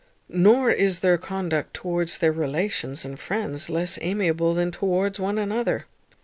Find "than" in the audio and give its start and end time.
4.55-4.71